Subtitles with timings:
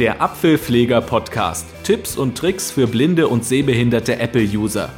[0.00, 1.66] Der Apfelpfleger Podcast.
[1.82, 4.88] Tipps und Tricks für blinde und sehbehinderte Apple-User.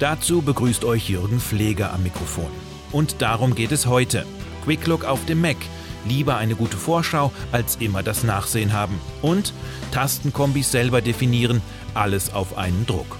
[0.00, 2.50] Dazu begrüßt euch Jürgen Pfleger am Mikrofon.
[2.90, 4.26] Und darum geht es heute.
[4.64, 5.56] Quick Look auf dem Mac.
[6.04, 9.00] Lieber eine gute Vorschau als immer das Nachsehen haben.
[9.22, 9.52] Und
[9.92, 11.62] Tastenkombis selber definieren.
[11.94, 13.18] Alles auf einen Druck.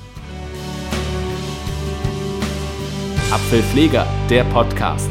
[3.31, 5.09] Apfelpfleger, der Podcast.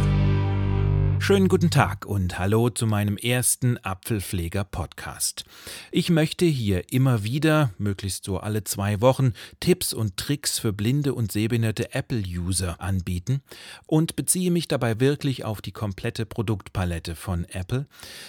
[1.19, 5.43] Schönen guten Tag und hallo zu meinem ersten Apfelpfleger Podcast.
[5.91, 11.13] Ich möchte hier immer wieder, möglichst so alle zwei Wochen, Tipps und Tricks für blinde
[11.13, 13.41] und sehbehinderte Apple-User anbieten
[13.87, 17.87] und beziehe mich dabei wirklich auf die komplette Produktpalette von Apple.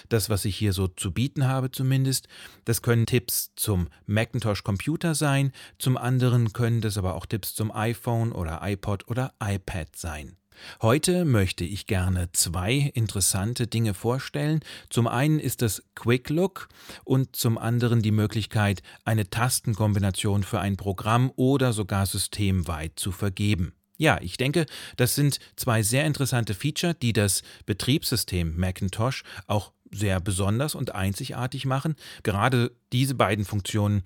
[0.09, 2.27] Das, was ich hier so zu bieten habe zumindest,
[2.65, 7.71] das können Tipps zum Macintosh Computer sein, zum anderen können das aber auch Tipps zum
[7.71, 10.39] iPhone oder iPod oder iPad sein.
[10.83, 14.61] Heute möchte ich gerne zwei interessante Dinge vorstellen.
[14.91, 16.69] Zum einen ist das Quick Look
[17.05, 23.73] und zum anderen die Möglichkeit, eine Tastenkombination für ein Programm oder sogar systemweit zu vergeben.
[24.01, 30.21] Ja, ich denke, das sind zwei sehr interessante Feature, die das Betriebssystem Macintosh auch sehr
[30.21, 31.97] besonders und einzigartig machen.
[32.23, 34.03] Gerade diese beiden Funktionen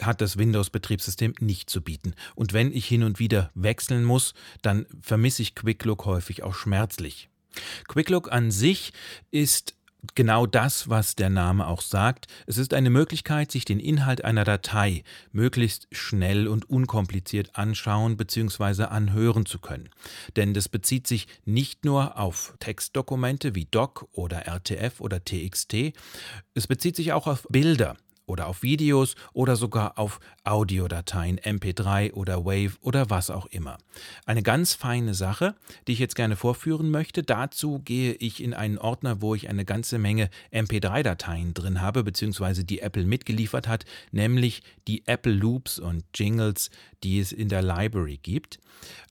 [0.00, 2.14] hat das Windows-Betriebssystem nicht zu bieten.
[2.34, 6.54] Und wenn ich hin und wieder wechseln muss, dann vermisse ich Quick Look häufig auch
[6.54, 7.28] schmerzlich.
[7.88, 8.92] Quick Look an sich
[9.30, 9.74] ist
[10.14, 12.26] genau das, was der Name auch sagt.
[12.46, 18.84] Es ist eine Möglichkeit, sich den Inhalt einer Datei möglichst schnell und unkompliziert anschauen bzw.
[18.84, 19.88] anhören zu können.
[20.36, 25.92] Denn das bezieht sich nicht nur auf Textdokumente wie Doc oder RTF oder TXT,
[26.54, 27.96] es bezieht sich auch auf Bilder
[28.26, 33.78] oder auf Videos oder sogar auf Audiodateien, MP3 oder Wave oder was auch immer.
[34.26, 35.54] Eine ganz feine Sache,
[35.86, 37.22] die ich jetzt gerne vorführen möchte.
[37.22, 42.64] Dazu gehe ich in einen Ordner, wo ich eine ganze Menge MP3-Dateien drin habe, beziehungsweise
[42.64, 46.70] die Apple mitgeliefert hat, nämlich die Apple Loops und Jingles,
[47.02, 48.58] die es in der Library gibt,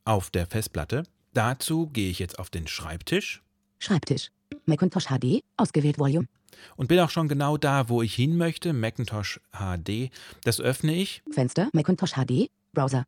[0.04, 1.04] auf der Festplatte.
[1.34, 3.42] Dazu gehe ich jetzt auf den Schreibtisch.
[3.80, 4.32] Schreibtisch.
[4.66, 6.28] Macintosh HD, ausgewählt Volume.
[6.76, 8.74] Und bin auch schon genau da, wo ich hin möchte.
[8.74, 10.10] Macintosh HD.
[10.44, 11.22] Das öffne ich.
[11.32, 13.06] Fenster, Macintosh HD, Browser.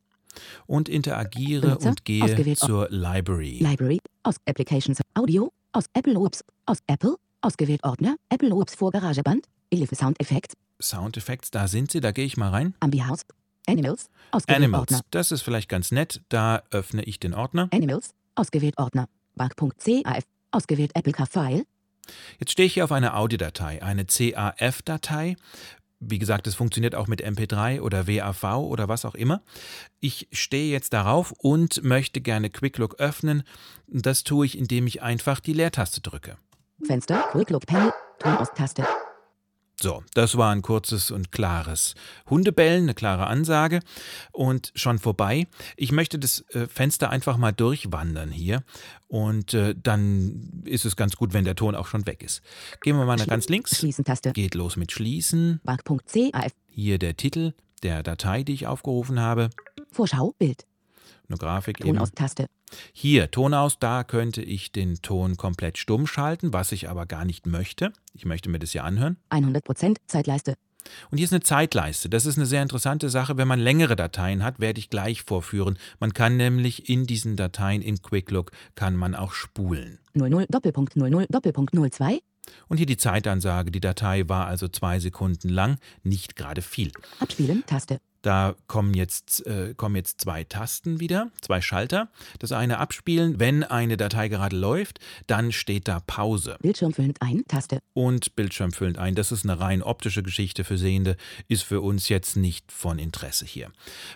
[0.68, 2.60] Und interagiere Benutzer, und gehe ausgewählt.
[2.60, 3.58] zur Library.
[3.60, 9.46] Library, aus Applications, Audio, aus Apple Loops, aus Apple, ausgewählt Ordner, Apple Loops vor Garageband,
[9.72, 12.76] Elif Sound Effects, Sound Effects, da sind sie, da gehe ich mal rein.
[12.80, 13.26] Ambihouse,
[13.68, 16.22] Animals, ausgewählt Animals, Ordner, das ist vielleicht ganz nett.
[16.30, 17.68] Da öffne ich den Ordner.
[17.72, 21.66] Animals, ausgewählt Ordner, Bug.caf, ausgewählt Apple Car File,
[22.40, 25.36] Jetzt stehe ich hier auf einer Audiodatei, eine CAF-Datei.
[26.00, 29.42] Wie gesagt, es funktioniert auch mit MP3 oder WAV oder was auch immer.
[30.00, 33.44] Ich stehe jetzt darauf und möchte gerne Quick Look öffnen.
[33.88, 36.38] Das tue ich, indem ich einfach die Leertaste drücke.
[36.86, 38.86] Fenster, Quick Look Panel, Ton aus Taste,
[39.80, 41.94] So, das war ein kurzes und klares
[42.28, 43.82] Hundebellen, eine klare Ansage
[44.32, 45.48] und schon vorbei.
[45.76, 48.64] Ich möchte das äh, Fenster einfach mal durchwandern hier
[49.08, 52.42] und äh, dann ist es ganz gut, wenn der Ton auch schon weg ist.
[52.82, 53.78] Gehen wir mal nach ganz links.
[53.78, 55.62] Schließen Taste, Geht los mit Schließen.
[56.70, 59.50] Hier der Titel der Datei, die ich aufgerufen habe.
[59.92, 60.66] Vorschau, Bild,
[61.30, 61.98] Eine Grafik Ton eben.
[62.00, 62.48] aus Taste,
[62.94, 67.26] Hier, Ton aus, da könnte ich den Ton komplett stumm schalten, was ich aber gar
[67.26, 67.92] nicht möchte.
[68.14, 69.18] Ich möchte mir das ja anhören.
[69.32, 70.56] 100% Zeitleiste,
[71.12, 72.08] Und hier ist eine Zeitleiste.
[72.10, 73.36] Das ist eine sehr interessante Sache.
[73.36, 75.78] Wenn man längere Dateien hat, werde ich gleich vorführen.
[76.00, 80.00] Man kann nämlich in diesen Dateien in Quick Look kann man auch spulen.
[80.14, 82.20] 00 Doppelpunkt 00 Doppelpunkt 02,
[82.70, 83.70] Und hier die Zeitansage.
[83.72, 86.92] Die Datei war also zwei Sekunden lang, nicht gerade viel.
[87.20, 92.10] Abspielen, Taste, Da kommen jetzt, äh, kommen jetzt zwei Tasten wieder, zwei Schalter.
[92.40, 97.44] Das eine abspielen, wenn eine Datei gerade läuft, dann steht da Pause Bildschirm füllend ein,
[97.48, 99.16] Taste, und Bildschirm füllend ein.
[99.16, 101.18] Das ist eine rein optische Geschichte für Sehende,
[101.48, 103.72] ist für uns jetzt nicht von Interesse hier.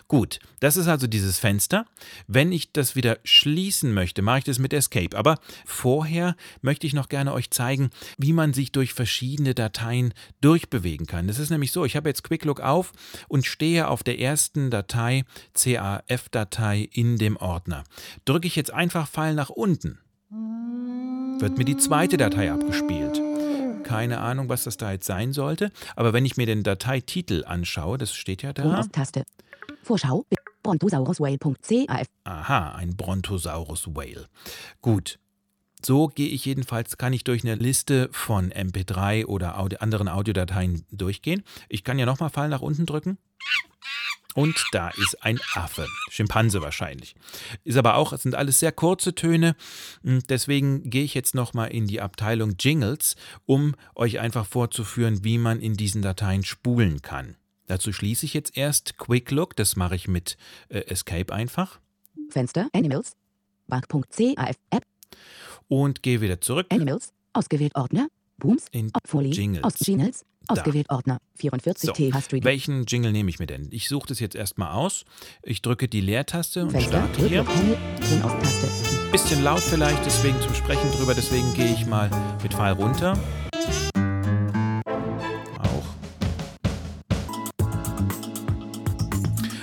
[0.08, 1.86] Gut, das ist also dieses Fenster.
[2.26, 5.16] Wenn ich das wieder schließen möchte, mache ich das mit Escape.
[5.16, 11.06] Aber vorher möchte ich noch gerne euch zeigen, wie man sich durch verschiedene Dateien durchbewegen
[11.06, 11.26] kann.
[11.26, 12.92] Das ist nämlich so, ich habe jetzt Quick Look auf
[13.28, 17.84] und stehe auf der ersten Datei, CAF-Datei in dem Ordner.
[18.24, 19.98] Drücke ich jetzt einfach Pfeil nach unten,
[21.38, 23.20] wird mir die zweite Datei abgespielt.
[23.84, 27.98] Keine Ahnung, was das da jetzt sein sollte, aber wenn ich mir den Dateititel anschaue,
[27.98, 28.82] das steht ja da.
[28.92, 29.24] Taste,
[29.82, 34.28] Vorschau, Bild, brontosauruswhale.caf, Aha, ein Brontosaurus Whale.
[34.80, 35.18] Gut.
[35.84, 40.84] So gehe ich jedenfalls, kann ich durch eine Liste von MP3 oder Audi anderen Audiodateien
[40.90, 41.42] durchgehen.
[41.68, 43.18] Ich kann ja nochmal Pfeil nach unten drücken.
[44.34, 47.14] Und da ist ein Affe, Schimpanse wahrscheinlich.
[47.64, 49.56] Ist aber auch, es sind alles sehr kurze Töne.
[50.02, 55.60] Deswegen gehe ich jetzt nochmal in die Abteilung Jingles, um euch einfach vorzuführen, wie man
[55.60, 57.36] in diesen Dateien spulen kann.
[57.66, 60.36] Dazu schließe ich jetzt erst Quick Look, das mache ich mit
[60.68, 61.80] äh, Escape einfach.
[62.30, 63.16] Fenster, Animals,
[63.68, 64.84] Bank.caf, App,
[65.72, 66.66] Und gehe wieder zurück.
[66.68, 69.64] Animals, ausgewählt Ordner, Booms, In Vorliegen, Jingles.
[69.64, 73.68] aus Jingles, ausgewählt Ordner, 44 So, T Street, welchen Jingle nehme ich mir denn?
[73.70, 75.06] Ich suche das jetzt erstmal aus.
[75.42, 77.46] Ich drücke die Leertaste und Fenster, starte hier.
[79.12, 82.10] Bisschen laut vielleicht, deswegen zum Sprechen drüber, deswegen gehe ich mal
[82.42, 83.18] mit Pfeil runter.
[85.58, 85.84] Auch.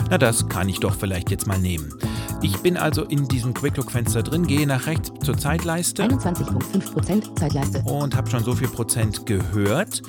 [0.10, 1.94] Na, das kann ich doch vielleicht jetzt mal nehmen.
[2.42, 8.16] Ich bin also in diesem Quick-Look-Fenster drin, gehe nach rechts zur Zeitleiste 21,5% Zeitleiste, und
[8.16, 10.02] habe schon so viel Prozent gehört.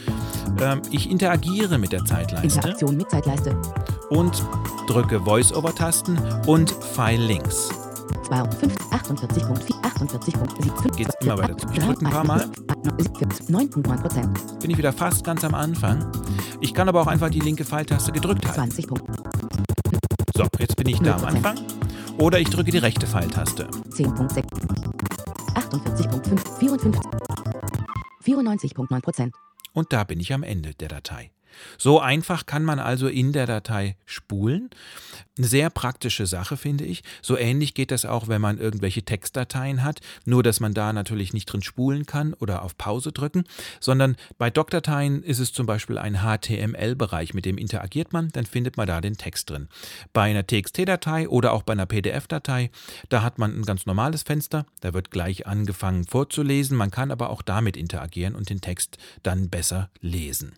[0.61, 3.57] Ähm, ich interagiere mit der Zeitleiste Interaktion mit Zeitleiste,
[4.11, 4.45] und
[4.87, 7.69] drücke Voice-Over-Tasten und Pfeil links.
[8.29, 11.57] 52, 48.4, 48.7, Geht's immer weiter.
[11.73, 12.49] Ich drücke ein paar Mal.
[13.49, 16.07] 9,9%, Bin ich wieder fast ganz am Anfang.
[16.61, 18.71] Ich kann aber auch einfach die linke Pfeiltaste gedrückt halten.
[18.71, 19.05] 20 Punkt,
[20.37, 21.27] So, jetzt bin ich da am 0%.
[21.27, 21.57] Anfang.
[22.21, 23.67] Oder ich drücke die rechte Pfeiltaste.
[23.89, 24.45] 10.6,
[25.55, 27.01] 48.5, 54,
[28.23, 29.33] 94.9%,
[29.73, 31.31] Und da bin ich am Ende der Datei.
[31.79, 34.71] So einfach kann man also in der Datei spulen.
[35.39, 37.03] Eine sehr praktische Sache, finde ich.
[37.23, 40.01] So ähnlich geht das auch, wenn man irgendwelche Textdateien hat.
[40.27, 43.45] Nur, dass man da natürlich nicht drin spulen kann oder auf Pause drücken,
[43.81, 48.77] sondern bei Doc-Dateien ist es zum Beispiel ein HTML-Bereich, mit dem interagiert man, dann findet
[48.77, 49.69] man da den Text drin.
[50.13, 52.71] Bei einer TXT-Datei oder auch bei einer PDF-Datei,
[53.09, 57.31] da hat man ein ganz normales Fenster, da wird gleich angefangen vorzulesen, man kann aber
[57.31, 60.53] auch damit interagieren und den Text dann besser lesen.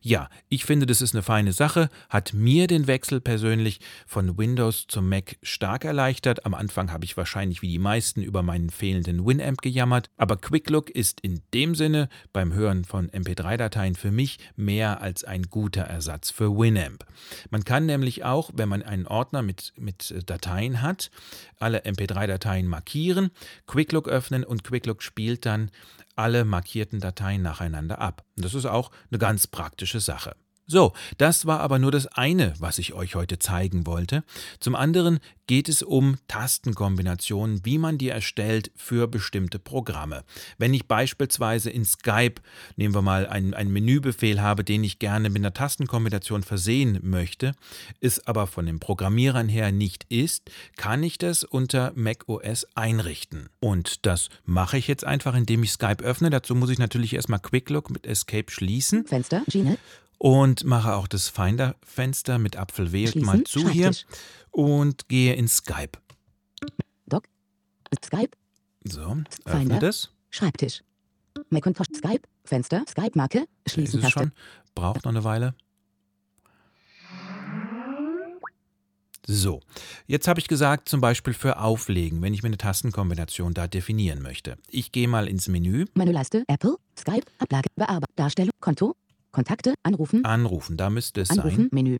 [0.00, 4.86] Ja, ich finde, das ist eine feine Sache, hat mir den Wechsel persönlich von Windows
[4.88, 6.44] zum Mac stark erleichtert.
[6.46, 10.70] Am Anfang habe ich wahrscheinlich wie die meisten über meinen fehlenden Winamp gejammert, aber Quick
[10.70, 15.82] Look ist in dem Sinne beim Hören von MP3-Dateien für mich mehr als ein guter
[15.82, 17.04] Ersatz für Winamp.
[17.50, 21.10] Man kann nämlich auch, wenn man einen Ordner mit, mit Dateien hat,
[21.58, 23.30] alle MP3-Dateien markieren,
[23.66, 25.70] Quick Look öffnen und Quick Look spielt dann
[26.22, 28.24] alle markierten Dateien nacheinander ab.
[28.36, 30.36] Das ist auch eine ganz praktische Sache.
[30.72, 34.24] So, das war aber nur das eine, was ich euch heute zeigen wollte.
[34.58, 40.24] Zum anderen geht es um Tastenkombinationen, wie man die erstellt für bestimmte Programme.
[40.56, 42.40] Wenn ich beispielsweise in Skype,
[42.76, 47.52] nehmen wir mal einen, einen Menübefehl habe, den ich gerne mit einer Tastenkombination versehen möchte,
[48.00, 53.50] es aber von den Programmierern her nicht ist, kann ich das unter macOS einrichten.
[53.60, 56.30] Und das mache ich jetzt einfach, indem ich Skype öffne.
[56.30, 59.76] Dazu muss ich natürlich erstmal Quick Look mit Escape schließen Fenster, Gmail,
[60.22, 63.90] und mache auch das Finder-Fenster mit Apfel wählt mal Schließen, zu hier
[64.52, 65.98] und gehe in Skype.
[67.06, 67.24] Doc,
[68.04, 68.30] Skype,
[68.84, 69.00] So,
[69.44, 69.78] öffne Finder.
[69.80, 70.10] das.
[70.30, 70.84] Schreibtisch,
[71.50, 74.30] Macintosh, Skype, Fenster, Skype-Marke, Da ist Schließen es schon.
[74.76, 75.56] Braucht noch eine Weile.
[79.26, 79.60] So,
[80.06, 84.22] jetzt habe ich gesagt, zum Beispiel für Auflegen, wenn ich mir eine Tastenkombination da definieren
[84.22, 84.56] möchte.
[84.68, 88.94] Ich gehe mal ins Menü, Menüleiste, Apple, Skype, Ablage, Bearbeitung, Darstellung, Konto,
[89.32, 91.68] Kontakte, Anrufen, anrufen, da müsste es Anrufen, sein.
[91.72, 91.96] Menü.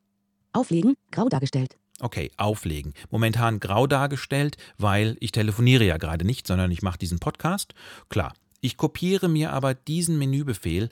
[0.53, 1.77] Auflegen, grau dargestellt.
[2.01, 2.95] Okay, auflegen.
[3.11, 7.75] Momentan grau dargestellt, weil ich telefoniere ja gerade nicht, sondern ich mache diesen Podcast.
[8.09, 8.35] Klar.
[8.61, 10.89] Ich kopiere mir aber diesen Menübefehl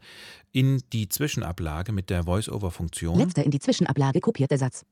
[0.51, 4.85] in die Zwischenablage mit der Voice-Over-Funktion Letzter in die Zwischenablage kopierte Satz.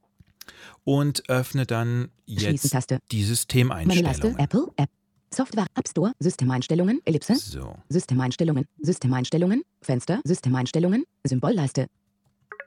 [0.85, 4.39] und öffne dann jetzt die Menüleiste, Systemeinstellungen.
[4.39, 4.91] Apple, App.
[5.33, 11.87] Software, App Store, Systemeinstellungen, Ellipse, So, Systemeinstellungen, Systemeinstellungen, Fenster, Systemeinstellungen, Symbolleiste.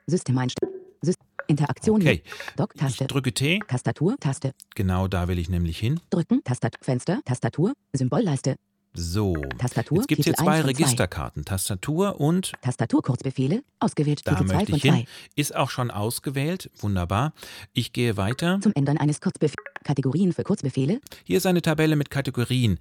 [0.08, 0.80] Systemeinstellungen.
[1.02, 1.16] Sys
[1.48, 2.02] Interaktion.
[2.02, 2.22] okay.
[2.24, 3.08] Ich Dock-Taste.
[3.08, 4.52] drücke T, Tastatur, Taste.
[4.76, 6.00] genau da will ich nämlich hin.
[6.12, 8.56] Drücken, Tastat Fenster, Tastatur, Symbolleiste.
[8.94, 10.68] So, Tastatur, jetzt gibt es hier zwei 1 von zwei.
[10.84, 14.94] Registerkarten, Tastatur und Tastatur-Kurzbefehle, ausgewählt, da Titel 2 möchte von ich hin.
[14.94, 15.06] 2.
[15.36, 17.34] Ist auch schon ausgewählt, wunderbar.
[17.74, 18.60] Ich gehe weiter.
[18.62, 19.56] Zum Ändern eines Kurzbefehls.
[19.84, 22.80] Kategorien für Kurzbefehle, Hier ist eine Tabelle mit Kategorien.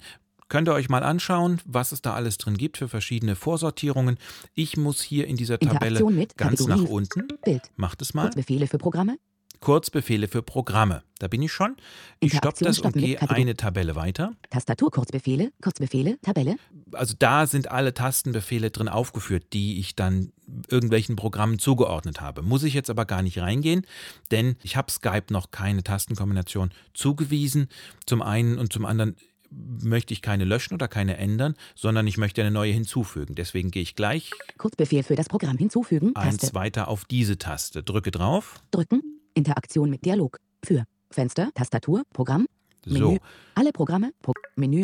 [0.49, 4.17] Könnt ihr euch mal anschauen, was es da alles drin gibt für verschiedene Vorsortierungen.
[4.53, 7.27] Ich muss hier in dieser Tabelle mit ganz nach unten.
[7.43, 7.71] Bild.
[7.77, 8.23] Macht es mal.
[8.23, 9.17] Kurzbefehle für Programme,
[9.61, 11.03] Kurzbefehle für Programme.
[11.19, 11.77] Da bin ich schon.
[12.19, 14.33] Ich stoppe das und gehe eine Tabelle weiter.
[14.49, 16.55] Tastatur-Kurzbefehle, Kurzbefehle, Tabelle,
[16.93, 20.33] Also da sind alle Tastenbefehle drin aufgeführt, die ich dann
[20.69, 22.41] irgendwelchen Programmen zugeordnet habe.
[22.41, 23.85] Muss ich jetzt aber gar nicht reingehen,
[24.31, 27.67] denn ich habe Skype noch keine Tastenkombination zugewiesen.
[28.05, 29.15] Zum einen und zum anderen
[29.51, 33.35] möchte ich keine löschen oder keine ändern, sondern ich möchte eine neue hinzufügen.
[33.35, 36.55] Deswegen gehe ich gleich Kurzbefehl für das Programm hinzufügen, eins Taste.
[36.55, 39.01] weiter auf diese Taste, drücke drauf Drücken,
[39.33, 40.39] Interaktion mit Dialog.
[40.63, 42.47] Für Fenster, Tastatur, Programm,
[42.85, 42.99] Menü.
[42.99, 43.17] So,
[43.55, 44.83] Alle Programme, Pro Menü.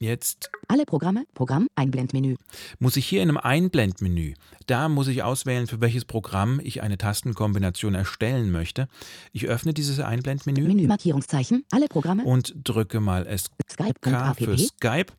[0.00, 2.36] Jetzt Alle Programme, Programm, Einblendmenü.
[2.78, 4.34] muss ich hier in einem Einblendmenü,
[4.66, 8.88] da muss ich auswählen, für welches Programm ich eine Tastenkombination erstellen möchte.
[9.32, 11.64] Ich öffne dieses Einblendmenü Menü Markierungszeichen.
[11.70, 12.24] Alle Programme.
[12.24, 14.58] und drücke mal SK für Skype.app.
[14.58, 15.12] Skype.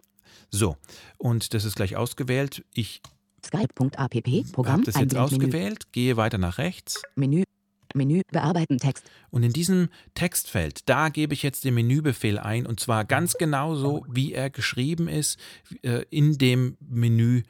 [0.52, 0.78] So,
[1.18, 2.64] und das ist gleich ausgewählt.
[2.74, 3.02] Ich
[3.46, 4.52] Skype.app.
[4.52, 4.74] Programm.
[4.74, 7.44] habe das jetzt ausgewählt, gehe weiter nach rechts Menü.
[7.96, 8.22] Menü.
[8.32, 9.10] Bearbeiten Text.
[9.32, 14.06] und in diesem Textfeld, da gebe ich jetzt den Menübefehl ein und zwar ganz genauso,
[14.10, 15.40] wie er geschrieben ist
[15.82, 17.44] äh, in dem Menü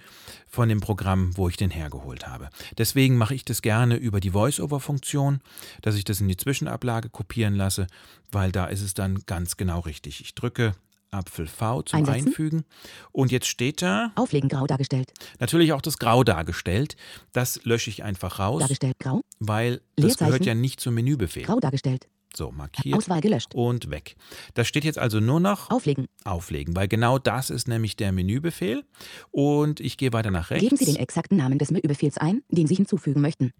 [0.48, 2.50] von dem Programm, wo ich den hergeholt habe.
[2.78, 5.42] Deswegen mache ich das gerne über die Voice-Over-Funktion,
[5.82, 7.88] dass ich das in die Zwischenablage kopieren lasse,
[8.32, 10.22] weil da ist es dann ganz genau richtig.
[10.22, 10.74] Ich drücke
[11.12, 12.28] Apfel V zum Einsetzen.
[12.28, 12.66] Einfügen
[13.12, 15.12] und jetzt steht da Auflegen grau dargestellt.
[15.40, 16.96] natürlich auch das Grau dargestellt.
[17.32, 19.22] Das lösche ich einfach raus, Dargestellt grau.
[19.40, 21.44] weil das gehört ja nicht zum Menübefehl.
[21.44, 22.08] Grau dargestellt.
[22.36, 23.56] So, markiert Auswahl gelöscht.
[23.56, 24.16] und weg.
[24.54, 26.06] Das steht jetzt also nur noch Auflegen.
[26.26, 28.84] auflegen, weil genau das ist nämlich der Menübefehl.
[29.32, 30.64] Und ich gehe weiter nach rechts.
[30.64, 33.52] Geben Sie den exakten Namen des Menübefehls ein, den Sie hinzufügen möchten.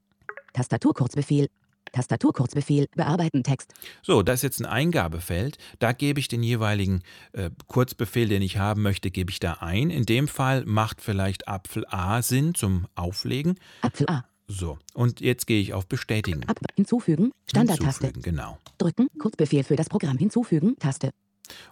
[0.54, 1.50] Tastaturkurzbefehl.
[1.92, 2.88] Tastaturkurzbefehl.
[2.96, 3.74] Bearbeiten Text.
[4.02, 5.58] So, das ist jetzt ein Eingabefeld.
[5.80, 7.02] Da gebe ich den jeweiligen
[7.34, 9.90] äh, Kurzbefehl, den ich haben möchte, gebe ich da ein.
[9.90, 13.60] In dem Fall macht vielleicht Apfel A Sinn zum Auflegen.
[13.82, 14.26] Apfel A.
[14.48, 16.44] So, und jetzt gehe ich auf Bestätigen.
[16.48, 16.60] Ab.
[16.76, 17.32] Hinzufügen.
[17.46, 18.08] Standardtaste.
[18.08, 18.58] Hinzufügen, genau.
[18.80, 19.08] Drücken.
[19.20, 20.76] Kurzbefehl für das Programm hinzufügen.
[20.80, 21.12] Taste.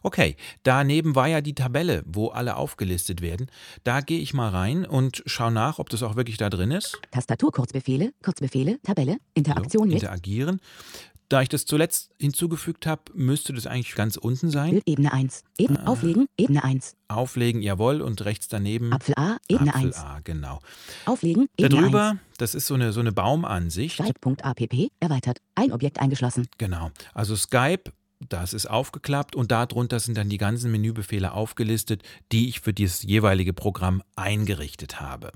[0.04, 3.48] Okay, daneben war ja die Tabelle, wo alle aufgelistet werden.
[3.84, 7.00] Da gehe ich mal rein und schaue nach, ob das auch wirklich da drin ist.
[7.12, 8.14] Tastaturkurzbefehle.
[8.24, 8.80] Kurzbefehle.
[8.84, 9.18] Tabelle.
[9.34, 10.04] Interaktion so, mit.
[10.04, 10.60] interagieren.
[11.30, 14.72] Da ich das zuletzt hinzugefügt habe, müsste das eigentlich ganz unten sein.
[14.72, 15.44] Bildebene 1.
[15.58, 15.78] Eben.
[15.78, 15.88] Ah.
[15.88, 16.28] Auflegen.
[16.38, 16.96] Ebene 1.
[17.10, 19.38] Auflegen, jawohl, und rechts daneben Apfel A.
[19.50, 19.98] Ebene Apfel 1.
[19.98, 20.60] A, genau.
[21.06, 21.50] Auflegen.
[21.58, 22.20] Ebene Darüber, 1.
[22.38, 23.98] das ist so eine, so eine Baumansicht.
[23.98, 24.90] Skype.app.
[25.02, 25.40] Erweitert.
[25.56, 26.48] Ein Objekt eingeschlossen.
[26.58, 26.92] Genau.
[27.14, 32.62] Also Skype, das ist aufgeklappt und darunter sind dann die ganzen Menübefehle aufgelistet, die ich
[32.62, 35.32] für dieses jeweilige Programm eingerichtet habe.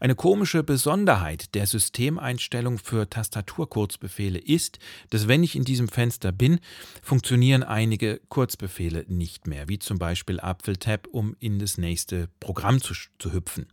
[0.00, 4.78] Eine komische Besonderheit der Systemeinstellung für Tastaturkurzbefehle ist,
[5.10, 6.60] dass wenn ich in diesem Fenster bin,
[7.02, 12.94] funktionieren einige Kurzbefehle nicht mehr, wie zum Beispiel Apfeltab, um in das nächste Programm zu,
[13.18, 13.66] zu hüpfen.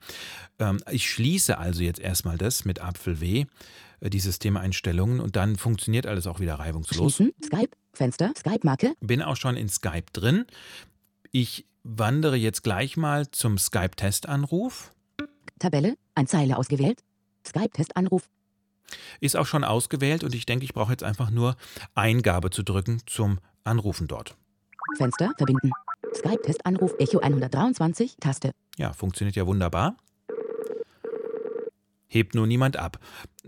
[0.60, 3.46] Ähm, ich schließe also jetzt erstmal das mit Apfel W,
[4.02, 7.34] äh, die Systemeinstellungen, und dann funktioniert alles auch wieder reibungslos Schließen.
[7.44, 7.72] Skype.
[7.96, 8.32] Fenster.
[8.38, 8.94] Skype-Marke.
[9.00, 10.46] bin auch schon in Skype drin.
[11.32, 14.92] Ich wandere jetzt gleich mal zum Skype-Testanruf.
[15.60, 15.98] Tabelle.
[16.16, 17.02] Ein Zeile ausgewählt.
[17.46, 18.30] Skype-Testanruf.
[19.20, 21.56] Ist auch schon ausgewählt und ich denke, ich brauche jetzt einfach nur
[21.96, 24.36] Eingabe zu drücken zum Anrufen dort.
[24.98, 25.32] Fenster.
[25.38, 25.72] Verbinden.
[26.14, 26.94] Skype-Testanruf.
[27.00, 28.18] Echo 123.
[28.20, 28.52] Taste.
[28.78, 29.98] Ja, funktioniert ja wunderbar.
[32.16, 32.98] Hebt nur niemand ab.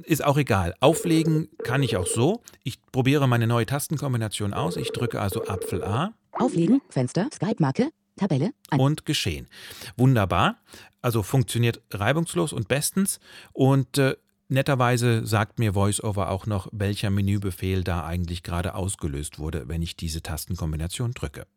[0.03, 0.75] Ist auch egal.
[0.81, 2.43] Auflegen kann ich auch so.
[2.65, 4.75] Ich probiere meine neue Tastenkombination aus.
[4.75, 6.13] Ich drücke also Apfel A.
[6.33, 6.81] Auflegen.
[6.89, 7.29] Fenster.
[7.33, 7.91] Skype-Marke.
[8.17, 8.51] Tabelle.
[8.69, 9.47] Ein und geschehen.
[9.95, 10.57] Wunderbar.
[11.01, 13.21] Also funktioniert reibungslos und bestens.
[13.53, 14.17] Und äh,
[14.49, 19.95] netterweise sagt mir VoiceOver auch noch, welcher Menübefehl da eigentlich gerade ausgelöst wurde, wenn ich
[19.95, 21.47] diese Tastenkombination drücke.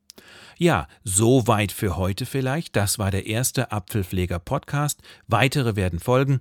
[0.58, 2.76] Ja, soweit für heute vielleicht.
[2.76, 5.00] Das war der erste Apfelpfleger Podcast.
[5.26, 6.40] Weitere werden folgen.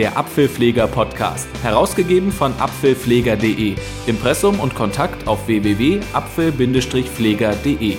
[0.00, 3.76] Der Apfelpfleger Podcast, herausgegeben von apfelpfleger.de.
[4.06, 7.98] Impressum und Kontakt auf www.apfel-pfleger.de.